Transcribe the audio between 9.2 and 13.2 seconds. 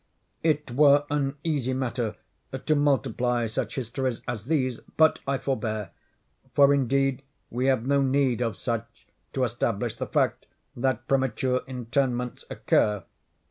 to establish the fact that premature interments occur.